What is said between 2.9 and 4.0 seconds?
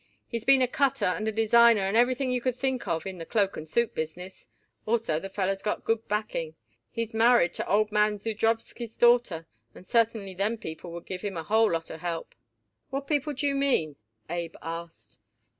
in the cloak and suit